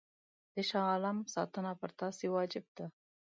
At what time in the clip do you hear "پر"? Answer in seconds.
1.79-1.91